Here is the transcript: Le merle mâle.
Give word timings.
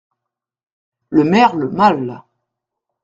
Le 1.11 1.23
merle 1.23 1.69
mâle. 1.69 2.23